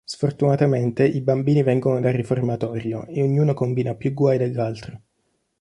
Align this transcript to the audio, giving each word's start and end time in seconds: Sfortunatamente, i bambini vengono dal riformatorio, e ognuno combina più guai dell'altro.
Sfortunatamente, 0.03 1.05
i 1.05 1.21
bambini 1.21 1.61
vengono 1.61 1.99
dal 1.99 2.13
riformatorio, 2.13 3.05
e 3.05 3.21
ognuno 3.21 3.53
combina 3.53 3.93
più 3.93 4.11
guai 4.13 4.39
dell'altro. 4.39 4.99